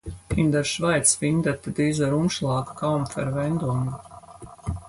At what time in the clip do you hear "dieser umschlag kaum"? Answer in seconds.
1.77-3.05